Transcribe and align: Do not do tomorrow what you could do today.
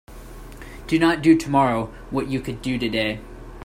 Do 0.87 0.97
not 0.97 1.21
do 1.21 1.37
tomorrow 1.37 1.93
what 2.09 2.25
you 2.27 2.41
could 2.41 2.63
do 2.63 2.79
today. 2.79 3.19